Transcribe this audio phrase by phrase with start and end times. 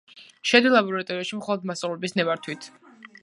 [0.51, 2.71] შედი ლაბორატორიაში მხოლოდ მასწავლებლის ნებართვით.